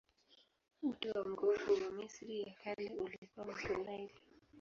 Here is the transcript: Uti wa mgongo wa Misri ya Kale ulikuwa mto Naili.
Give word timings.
Uti 0.89 1.05
wa 1.13 1.23
mgongo 1.29 1.73
wa 1.81 1.91
Misri 1.97 2.39
ya 2.41 2.53
Kale 2.63 2.89
ulikuwa 2.91 3.45
mto 3.45 3.77
Naili. 3.85 4.13